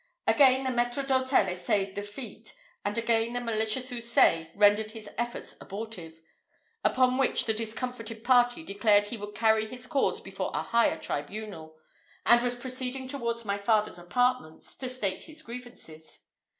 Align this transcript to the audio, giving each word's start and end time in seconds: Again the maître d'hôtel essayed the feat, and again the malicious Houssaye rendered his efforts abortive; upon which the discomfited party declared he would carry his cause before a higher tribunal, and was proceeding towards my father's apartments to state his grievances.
Again 0.25 0.63
the 0.63 0.71
maître 0.71 1.05
d'hôtel 1.05 1.47
essayed 1.47 1.93
the 1.93 2.01
feat, 2.01 2.55
and 2.83 2.97
again 2.97 3.33
the 3.33 3.39
malicious 3.39 3.91
Houssaye 3.91 4.49
rendered 4.55 4.89
his 4.89 5.07
efforts 5.15 5.53
abortive; 5.61 6.19
upon 6.83 7.19
which 7.19 7.45
the 7.45 7.53
discomfited 7.53 8.23
party 8.23 8.63
declared 8.63 9.09
he 9.09 9.17
would 9.17 9.35
carry 9.35 9.67
his 9.67 9.85
cause 9.85 10.19
before 10.19 10.49
a 10.55 10.63
higher 10.63 10.97
tribunal, 10.97 11.75
and 12.25 12.41
was 12.41 12.55
proceeding 12.55 13.07
towards 13.07 13.45
my 13.45 13.59
father's 13.59 13.99
apartments 13.99 14.75
to 14.77 14.89
state 14.89 15.25
his 15.25 15.43
grievances. 15.43 16.25